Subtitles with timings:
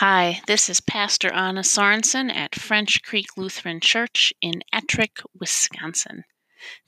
[0.00, 6.24] Hi, this is Pastor Anna Sorensen at French Creek Lutheran Church in Ettrick, Wisconsin.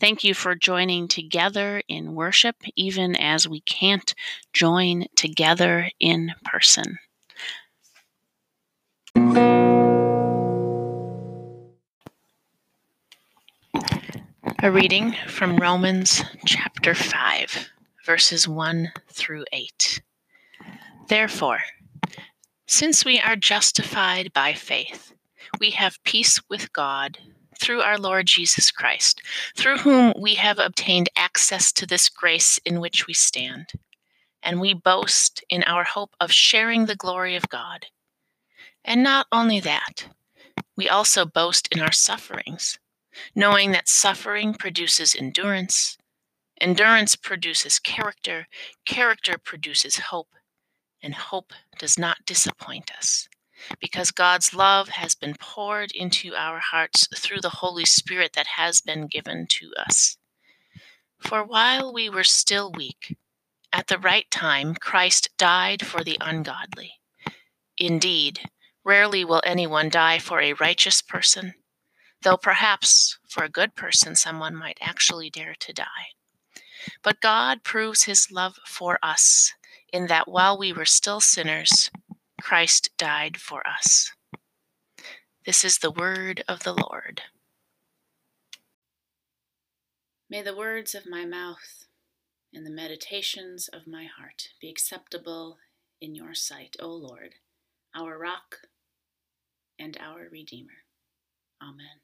[0.01, 4.15] Thank you for joining together in worship, even as we can't
[4.55, 7.01] join together in person.
[14.63, 17.73] A reading from Romans chapter 5,
[18.07, 20.01] verses 1 through 8.
[21.09, 21.59] Therefore,
[22.73, 25.13] since we are justified by faith,
[25.61, 27.19] we have peace with God
[27.61, 29.21] through our Lord Jesus Christ,
[29.55, 33.73] through whom we have obtained access to this grace in which we stand.
[34.43, 37.89] And we boast in our hope of sharing the glory of God.
[38.87, 40.07] And not only that,
[40.75, 42.79] we also boast in our sufferings,
[43.35, 45.99] knowing that suffering produces endurance,
[46.59, 48.49] endurance produces character,
[48.87, 50.29] character produces hope
[51.03, 53.29] and hope does not disappoint us
[53.81, 58.81] because God's love has been poured into our hearts through the Holy Spirit that has
[58.81, 60.17] been given to us.
[61.19, 63.17] For while we were still weak,
[63.73, 66.95] at the right time Christ died for the ungodly.
[67.79, 68.41] Indeed,
[68.85, 71.55] rarely will anyone die for a righteous person,
[72.23, 76.13] though perhaps for a good person someone might actually dare to die.
[77.03, 79.55] But God proves his love for us
[79.93, 81.91] in that while we were still sinners,
[82.41, 84.13] Christ died for us.
[85.45, 87.23] This is the word of the Lord.
[90.31, 91.85] May the words of my mouth
[92.55, 95.59] and the meditations of my heart be acceptable
[96.01, 97.35] in your sight, O Lord,
[97.95, 98.57] our rock
[99.79, 100.85] and our Redeemer.
[101.63, 102.01] Amen.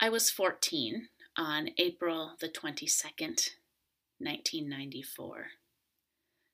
[0.00, 3.50] I was 14 on April the 22nd,
[4.18, 5.46] 1994,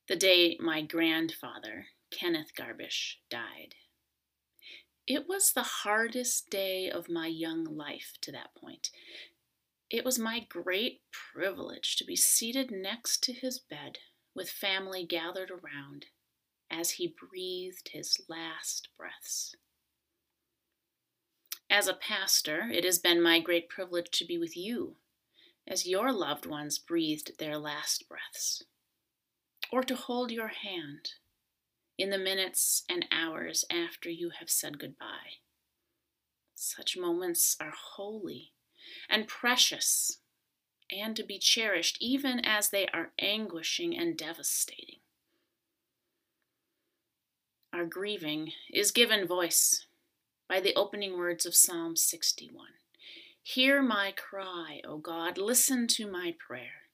[0.09, 3.75] the day my grandfather, Kenneth Garbish, died.
[5.07, 8.91] It was the hardest day of my young life to that point.
[9.91, 13.99] It was my great privilege to be seated next to his bed
[14.35, 16.07] with family gathered around
[16.71, 19.55] as he breathed his last breaths.
[21.69, 24.97] As a pastor, it has been my great privilege to be with you
[25.67, 28.65] as your loved ones breathed their last breaths,
[29.73, 31.13] or to hold your hand
[31.99, 35.39] in the minutes and hours after you have said goodbye.
[36.55, 38.53] Such moments are holy
[39.09, 40.19] and precious
[40.91, 45.01] and to be cherished even as they are anguishing and devastating.
[47.73, 49.87] Our grieving is given voice
[50.49, 52.67] by the opening words of Psalm 61.
[53.55, 56.87] Hear my cry, O God, listen to my prayer.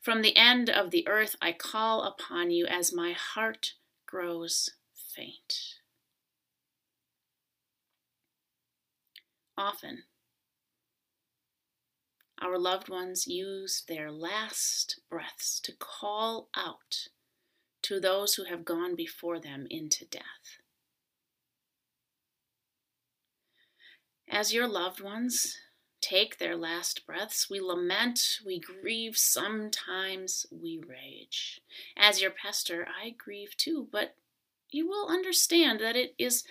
[0.00, 3.72] From the end of the earth I call upon you as my heart
[4.06, 5.80] grows faint.
[9.58, 10.04] Often,
[12.40, 17.08] our loved ones use their last breaths to call out
[17.82, 20.60] to those who have gone before them into death.
[24.28, 25.58] As your loved ones
[26.00, 31.60] take their last breaths, we lament, we grieve, sometimes we rage.
[31.96, 34.16] As your pastor, I grieve too, but
[34.70, 36.44] you will understand that it is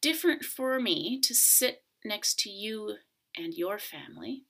[0.00, 2.96] different for me to sit next to you
[3.36, 4.44] and your family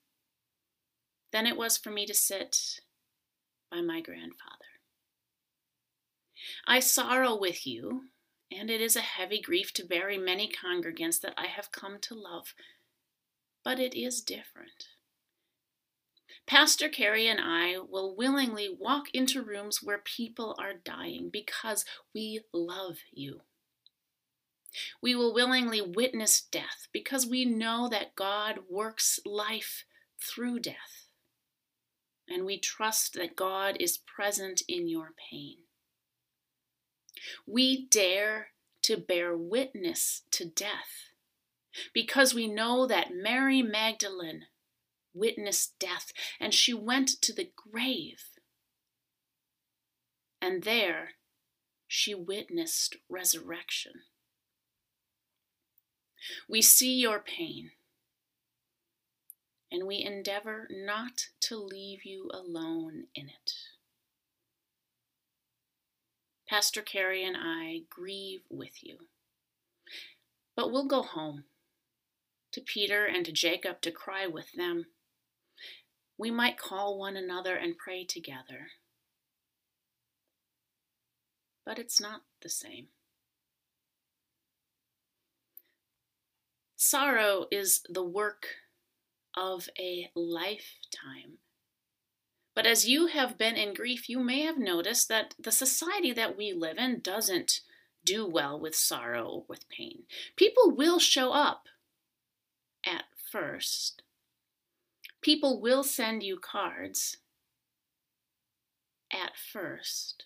[1.32, 2.80] than it was for me to sit
[3.70, 4.64] by my grandfather.
[6.66, 8.02] I sorrow with you
[8.50, 12.14] and it is a heavy grief to bury many congregants that I have come to
[12.14, 12.54] love,
[13.64, 14.88] but it is different.
[16.46, 21.84] Pastor Carrie and I will willingly walk into rooms where people are dying because
[22.14, 23.40] we love you.
[25.00, 29.84] We will willingly witness death because we know that God works life
[30.20, 31.08] through death.
[32.28, 35.63] And we trust that God is present in your pain.
[37.46, 38.48] We dare
[38.82, 41.10] to bear witness to death
[41.92, 44.46] because we know that Mary Magdalene
[45.14, 48.22] witnessed death and she went to the grave.
[50.40, 51.12] And there
[51.86, 53.92] she witnessed resurrection.
[56.48, 57.70] We see your pain
[59.70, 63.52] and we endeavor not to leave you alone in it.
[66.54, 69.08] Pastor Carrie and I grieve with you.
[70.54, 71.46] But we'll go home
[72.52, 74.86] to Peter and to Jacob to cry with them.
[76.16, 78.68] We might call one another and pray together.
[81.66, 82.86] but it's not the same.
[86.76, 88.46] Sorrow is the work
[89.36, 91.38] of a lifetime.
[92.54, 96.36] But as you have been in grief, you may have noticed that the society that
[96.36, 97.60] we live in doesn't
[98.04, 100.04] do well with sorrow or with pain.
[100.36, 101.68] People will show up
[102.86, 104.02] at first.
[105.20, 107.16] People will send you cards
[109.12, 110.24] at first.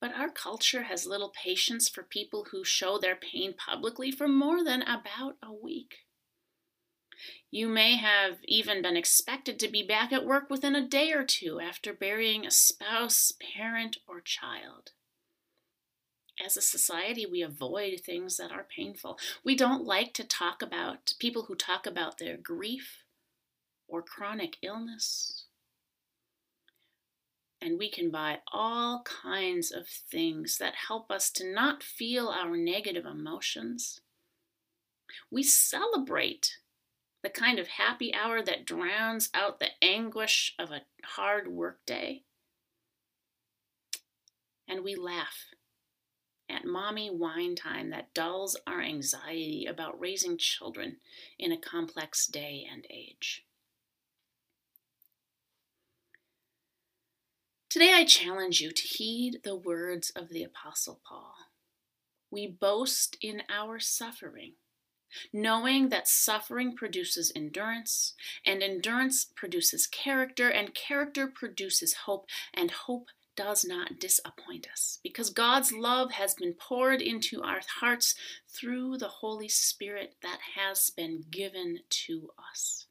[0.00, 4.64] But our culture has little patience for people who show their pain publicly for more
[4.64, 5.98] than about a week.
[7.50, 11.24] You may have even been expected to be back at work within a day or
[11.24, 14.92] two after burying a spouse, parent, or child.
[16.44, 19.18] As a society, we avoid things that are painful.
[19.44, 23.04] We don't like to talk about people who talk about their grief
[23.86, 25.44] or chronic illness.
[27.60, 32.56] and we can buy all kinds of things that help us to not feel our
[32.56, 34.00] negative emotions.
[35.30, 36.56] We celebrate
[37.22, 42.22] the kind of happy hour that drowns out the anguish of a hard workday.
[44.68, 45.46] And we laugh
[46.48, 50.96] at mommy wine time that dulls our anxiety about raising children
[51.38, 53.44] in a complex day and age.
[57.68, 61.34] Today I challenge you to heed the words of the Apostle Paul.
[62.28, 64.54] We boast in our suffering,
[65.32, 68.14] knowing that suffering produces endurance,
[68.44, 75.30] and endurance produces character, and character produces hope, and hope does not disappoint us because
[75.30, 78.14] God's love has been poured into our hearts
[78.48, 82.86] through the Holy Spirit that has been given to us.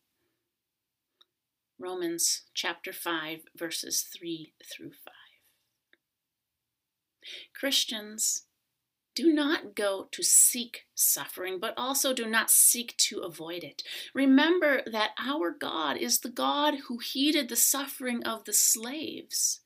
[1.77, 5.13] Romans chapter 5, verses 3 through 5.
[7.53, 8.45] Christians,
[9.19, 13.83] do not go to seek suffering, but also do not seek to avoid it.
[14.13, 19.59] Remember that our God is the God who heeded the suffering of the slaves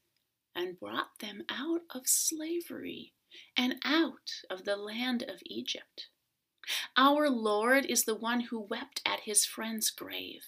[0.55, 3.13] and brought them out of slavery
[3.55, 6.07] and out of the land of Egypt.
[6.97, 10.45] Our Lord is the one who wept at his friend's grave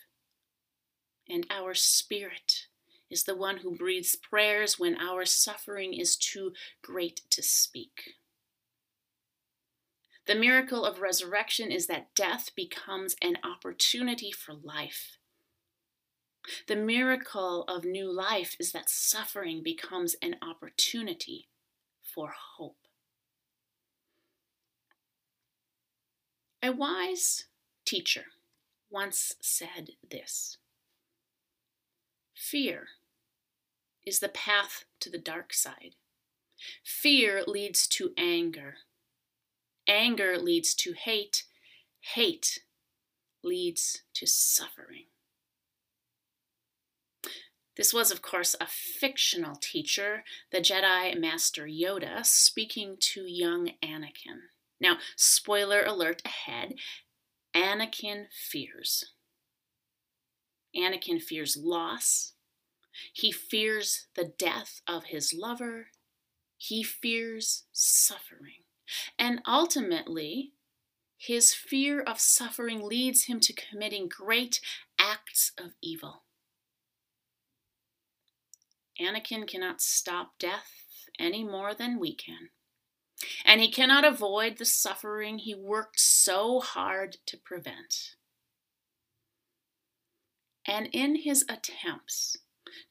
[1.29, 2.67] and our spirit
[3.09, 8.15] is the one who breathes prayers when our suffering is too great to speak.
[10.27, 15.17] The miracle of resurrection is that death becomes an opportunity for life.
[16.67, 21.47] The miracle of new life is that suffering becomes an opportunity
[22.01, 22.77] for hope.
[26.61, 27.45] A wise
[27.85, 28.25] teacher
[28.89, 30.57] once said this
[32.33, 32.87] Fear
[34.05, 35.95] is the path to the dark side.
[36.83, 38.77] Fear leads to anger.
[39.87, 41.43] Anger leads to hate.
[42.13, 42.59] Hate
[43.43, 45.05] leads to suffering.
[47.77, 54.47] This was, of course, a fictional teacher, the Jedi Master Yoda, speaking to young Anakin.
[54.79, 56.75] Now, spoiler alert ahead
[57.55, 59.11] Anakin fears.
[60.75, 62.33] Anakin fears loss.
[63.13, 65.87] He fears the death of his lover.
[66.57, 68.64] He fears suffering.
[69.17, 70.51] And ultimately,
[71.17, 74.59] his fear of suffering leads him to committing great
[74.99, 76.23] acts of evil.
[78.99, 80.71] Anakin cannot stop death
[81.19, 82.49] any more than we can.
[83.45, 88.15] And he cannot avoid the suffering he worked so hard to prevent.
[90.67, 92.37] And in his attempts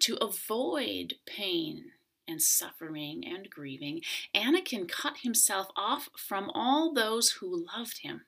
[0.00, 1.92] to avoid pain
[2.26, 4.02] and suffering and grieving,
[4.34, 8.22] Anakin cut himself off from all those who loved him.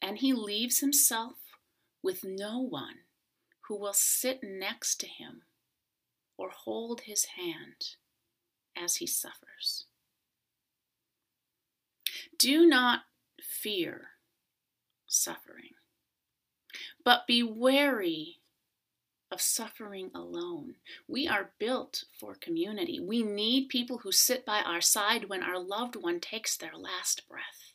[0.00, 1.34] And he leaves himself
[2.02, 3.00] with no one
[3.68, 5.42] who will sit next to him
[6.36, 7.96] or hold his hand
[8.76, 9.86] as he suffers.
[12.38, 13.02] Do not
[13.42, 14.10] fear
[15.06, 15.72] suffering.
[17.04, 18.38] But be wary
[19.30, 20.76] of suffering alone.
[21.06, 23.00] We are built for community.
[23.00, 27.28] We need people who sit by our side when our loved one takes their last
[27.28, 27.72] breath.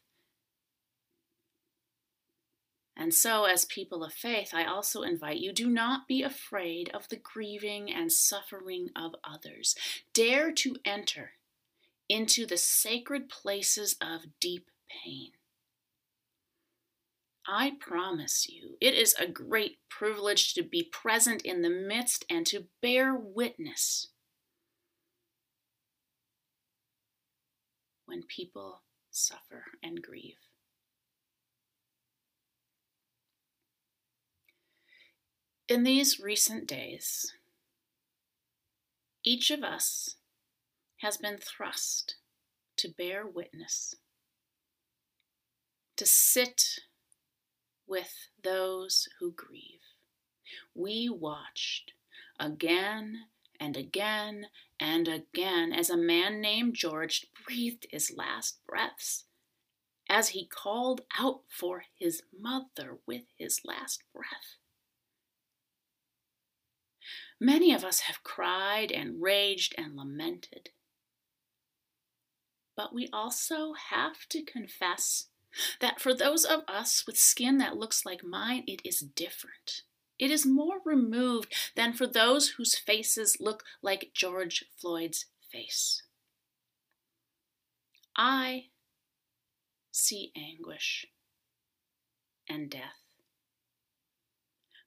[2.95, 7.09] And so, as people of faith, I also invite you do not be afraid of
[7.09, 9.75] the grieving and suffering of others.
[10.13, 11.31] Dare to enter
[12.07, 14.69] into the sacred places of deep
[15.03, 15.31] pain.
[17.47, 22.45] I promise you, it is a great privilege to be present in the midst and
[22.47, 24.07] to bear witness
[28.05, 28.81] when people
[29.11, 30.37] suffer and grieve.
[35.67, 37.33] In these recent days,
[39.23, 40.15] each of us
[40.97, 42.15] has been thrust
[42.77, 43.95] to bear witness,
[45.97, 46.79] to sit
[47.93, 49.85] with those who grieve.
[50.73, 51.91] We watched
[52.39, 53.25] again
[53.59, 54.47] and again
[54.79, 59.25] and again as a man named George breathed his last breaths,
[60.09, 64.57] as he called out for his mother with his last breath.
[67.39, 70.71] Many of us have cried and raged and lamented.
[72.75, 75.27] But we also have to confess
[75.79, 79.83] that for those of us with skin that looks like mine, it is different.
[80.19, 86.03] It is more removed than for those whose faces look like George Floyd's face.
[88.15, 88.65] I
[89.91, 91.07] see anguish
[92.47, 93.03] and death.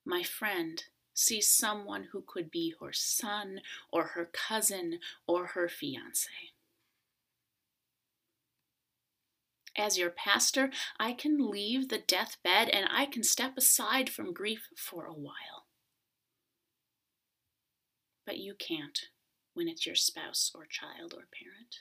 [0.04, 0.82] My friend
[1.12, 6.30] sees someone who could be her son or her cousin or her fiance.
[9.78, 14.68] As your pastor, I can leave the deathbed and I can step aside from grief
[14.76, 15.66] for a while.
[18.24, 18.98] But you can't
[19.54, 21.76] when it's your spouse or child or parent.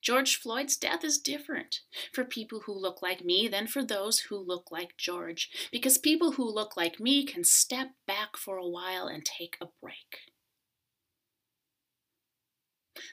[0.00, 1.80] George Floyd's death is different
[2.12, 6.32] for people who look like me than for those who look like George, because people
[6.32, 10.33] who look like me can step back for a while and take a break.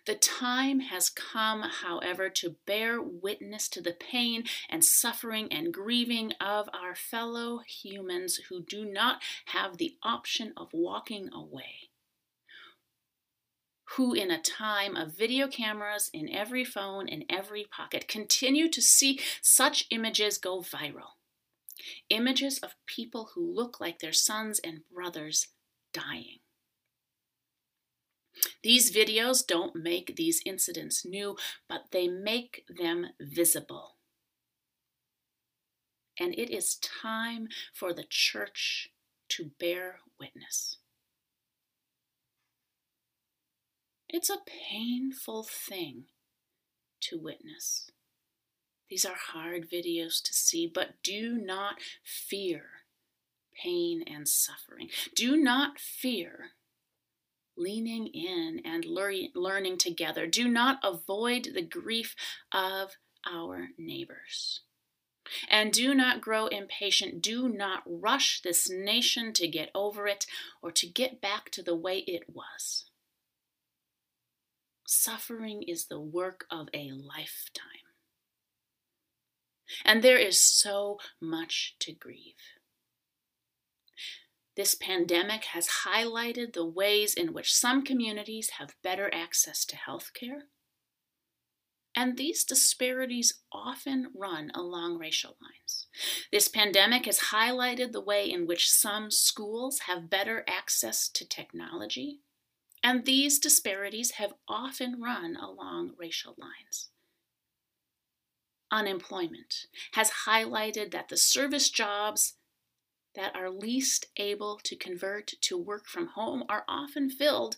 [0.06, 6.34] The time has come, however, to bear witness to the pain and suffering and grieving
[6.40, 11.90] of our fellow humans who do not have the option of walking away
[13.96, 18.82] who, in a time of video cameras in every phone, in every pocket, continue to
[18.82, 21.18] see such images go viral.
[22.10, 25.48] Images of people who look like their sons and brothers
[25.94, 26.41] dying.
[28.64, 31.36] These videos don't make these incidents new,
[31.68, 33.98] but they make them visible.
[36.20, 38.90] And it is time for the church
[39.30, 40.78] to bear witness.
[44.08, 46.06] It's a painful thing
[47.02, 47.90] to witness.
[48.90, 52.64] These are hard videos to see, but do not fear
[53.64, 54.90] pain and suffering.
[55.16, 56.52] Do not fear
[57.62, 60.28] leaning in and learning together.
[60.28, 62.16] Do not avoid the grief
[62.52, 62.92] of
[63.30, 64.62] our neighbors.
[65.50, 67.22] And do not grow impatient.
[67.22, 70.26] Do not rush this nation to get over it
[70.62, 72.86] or to get back to the way it was.
[74.88, 77.88] Suffering is the work of a lifetime.
[79.86, 82.34] And there is so much to grieve.
[84.62, 90.12] This pandemic has highlighted the ways in which some communities have better access to health
[90.14, 90.44] care.
[91.96, 95.88] And these disparities often run along racial lines.
[96.32, 102.20] This pandemic has highlighted the way in which some schools have better access to technology
[102.84, 106.92] and these disparities have often run along racial lines.
[108.70, 112.36] Unemployment has highlighted that the service jobs
[113.16, 117.58] that are least able to convert to work from home are often filled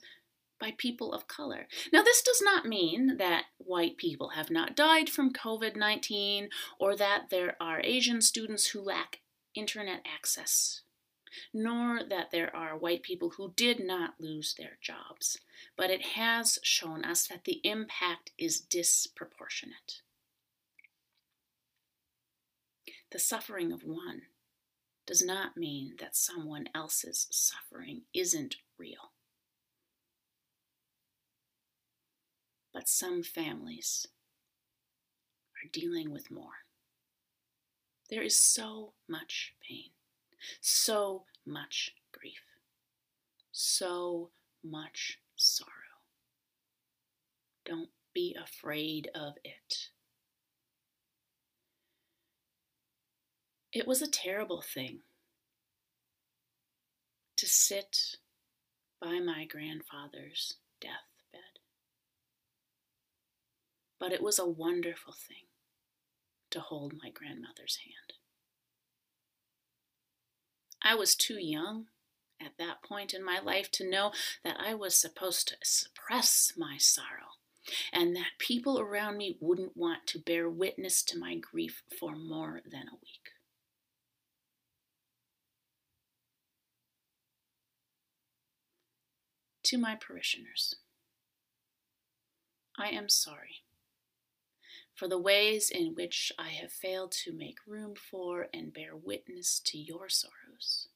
[0.59, 1.67] by people of color.
[1.91, 6.95] Now, this does not mean that white people have not died from COVID 19 or
[6.95, 9.19] that there are Asian students who lack
[9.55, 10.81] internet access
[11.53, 15.39] nor that there are white people who did not lose their jobs,
[15.75, 20.01] but it has shown us that the impact is disproportionate.
[23.11, 24.23] The suffering of one
[25.05, 29.11] does not mean that someone else's suffering isn't real.
[32.73, 34.07] But some families
[35.57, 36.65] are dealing with more.
[38.09, 39.91] There is so much pain
[40.61, 42.43] so much grief,
[43.51, 44.31] so
[44.63, 45.69] much sorrow.
[47.65, 49.89] Don't be afraid of it.
[53.73, 54.99] It was a terrible thing
[57.37, 58.17] to sit
[59.01, 61.59] by my grandfather's deathbed.
[63.99, 65.47] But it was a wonderful thing
[66.51, 68.13] to hold my grandmother's hand.
[70.83, 71.87] I was too young
[72.39, 74.11] at that point in my life to know
[74.43, 77.39] that I was supposed to suppress my sorrow
[77.91, 82.61] and that people around me wouldn't want to bear witness to my grief for more
[82.69, 83.22] than a week.
[89.63, 90.75] To my parishioners,
[92.77, 93.63] I am sorry
[94.93, 99.59] for the ways in which I have failed to make room for and bear witness
[99.65, 100.89] to your sorrows.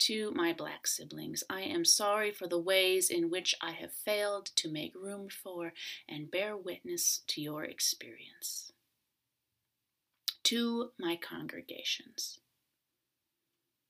[0.00, 4.46] To my black siblings, I am sorry for the ways in which I have failed
[4.56, 5.72] to make room for
[6.08, 8.72] and bear witness to your experience.
[10.44, 12.40] To my congregations,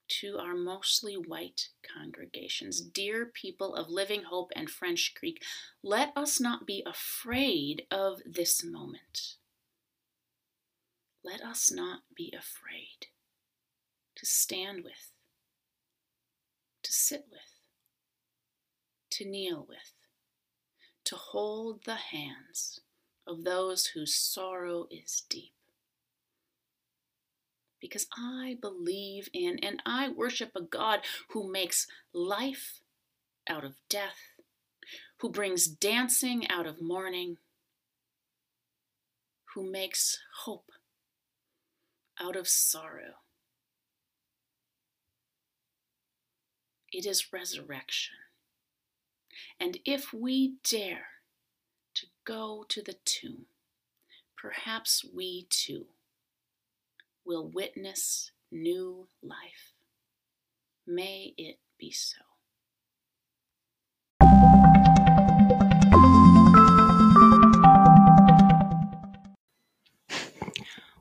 [0.09, 2.81] to our mostly white congregations.
[2.81, 5.43] Dear people of Living Hope and French Creek,
[5.83, 9.37] let us not be afraid of this moment.
[11.25, 13.09] Let us not be afraid
[14.17, 15.11] to stand with,
[16.83, 17.41] to sit with,
[19.11, 19.95] to kneel with,
[21.05, 22.81] to hold the hands
[23.27, 25.55] of those whose sorrow is deep
[27.85, 32.81] because I believe in and I worship a God who makes life
[33.47, 34.17] out of death,
[35.19, 37.37] who brings dancing out of mourning,
[39.55, 40.71] who makes hope
[42.19, 43.21] out of sorrow.
[46.91, 48.15] It is resurrection.
[49.61, 51.09] And if we dare
[51.97, 53.45] to go to the tomb,
[54.39, 55.85] perhaps we too
[57.25, 59.73] will witness new life.
[60.87, 62.21] May it be so.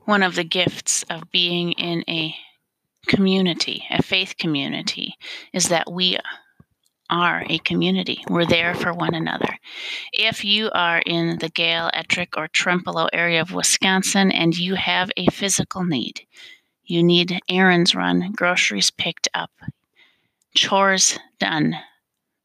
[0.04, 2.34] One of the gifts of being in a
[3.06, 5.16] community, a faith community,
[5.52, 6.18] is that we
[7.10, 8.24] are a community.
[8.28, 9.58] We're there for one another.
[10.12, 15.12] If you are in the Gale, Ettrick, or Trempealeau area of Wisconsin and you have
[15.16, 16.26] a physical need,
[16.84, 19.50] you need errands run, groceries picked up,
[20.54, 21.76] chores done,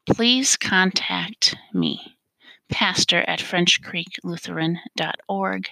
[0.06, 2.18] please contact me,
[2.70, 5.68] pastor at FrenchCreekLutheran.org,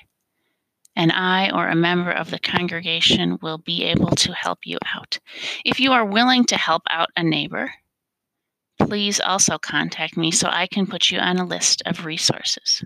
[0.95, 5.19] and I or a member of the congregation will be able to help you out.
[5.63, 7.71] If you are willing to help out a neighbor,
[8.79, 12.83] please also contact me so I can put you on a list of resources.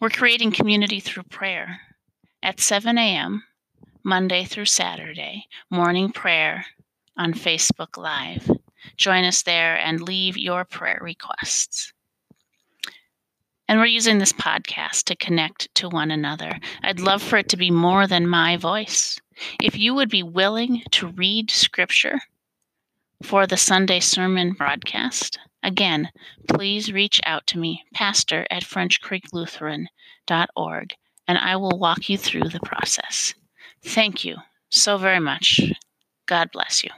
[0.00, 1.80] We're creating community through prayer
[2.42, 3.44] at 7 a.m.,
[4.02, 6.64] Monday through Saturday, morning prayer
[7.18, 8.50] on Facebook Live.
[8.96, 11.92] Join us there and leave your prayer requests.
[13.68, 16.58] And we're using this podcast to connect to one another.
[16.82, 19.20] I'd love for it to be more than my voice.
[19.62, 22.18] If you would be willing to read scripture
[23.22, 25.38] for the Sunday sermon broadcast.
[25.62, 26.10] Again,
[26.48, 30.94] please reach out to me, pastor at FrenchCreekLutheran.org,
[31.28, 33.34] and I will walk you through the process.
[33.84, 34.36] Thank you
[34.70, 35.60] so very much.
[36.26, 36.90] God bless you.